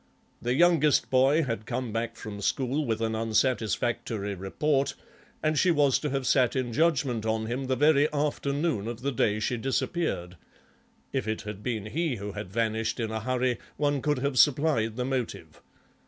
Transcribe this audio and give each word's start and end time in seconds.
The 0.41 0.55
youngest 0.55 1.11
boy 1.11 1.43
had 1.43 1.67
come 1.67 1.93
back 1.93 2.15
from 2.15 2.41
school 2.41 2.87
with 2.87 3.01
an 3.01 3.13
unsatisfactory 3.13 4.33
report, 4.33 4.95
and 5.43 5.59
she 5.59 5.69
was 5.69 5.99
to 5.99 6.09
have 6.09 6.25
sat 6.25 6.55
in 6.55 6.73
judgement 6.73 7.23
on 7.23 7.45
him 7.45 7.65
the 7.65 7.75
very 7.75 8.11
afternoon 8.11 8.87
of 8.87 9.01
the 9.03 9.11
day 9.11 9.39
she 9.39 9.57
disappeared—if 9.57 11.27
it 11.27 11.41
had 11.43 11.61
been 11.61 11.85
he 11.85 12.15
who 12.15 12.31
had 12.31 12.51
vanished 12.51 12.99
in 12.99 13.11
a 13.11 13.19
hurry 13.19 13.59
one 13.77 14.01
could 14.01 14.17
have 14.17 14.39
supplied 14.39 14.95
the 14.95 15.05
motive. 15.05 15.61